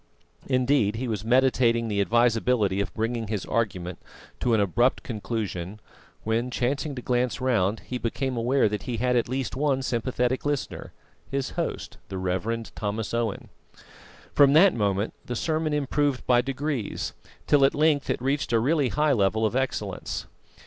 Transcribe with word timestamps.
Indeed 0.47 0.95
he 0.95 1.07
was 1.07 1.23
meditating 1.23 1.87
the 1.87 2.01
advisability 2.01 2.81
of 2.81 2.91
bringing 2.95 3.27
his 3.27 3.45
argument 3.45 3.99
to 4.39 4.55
an 4.55 4.59
abrupt 4.59 5.03
conclusion 5.03 5.79
when, 6.23 6.49
chancing 6.49 6.95
to 6.95 7.03
glance 7.03 7.39
round, 7.39 7.81
he 7.81 7.99
became 7.99 8.35
aware 8.35 8.67
that 8.67 8.81
he 8.89 8.97
had 8.97 9.15
at 9.15 9.29
least 9.29 9.55
one 9.55 9.83
sympathetic 9.83 10.43
listener, 10.43 10.91
his 11.29 11.51
host, 11.51 11.99
the 12.09 12.17
Rev. 12.17 12.73
Thomas 12.73 13.13
Owen. 13.13 13.49
From 14.33 14.53
that 14.53 14.73
moment 14.73 15.13
the 15.25 15.35
sermon 15.35 15.71
improved 15.71 16.25
by 16.25 16.41
degrees, 16.41 17.13
till 17.45 17.63
at 17.63 17.75
length 17.75 18.09
it 18.09 18.23
reached 18.23 18.51
a 18.51 18.59
really 18.59 18.87
high 18.89 19.13
level 19.13 19.45
of 19.45 19.55
excellence. 19.55 20.25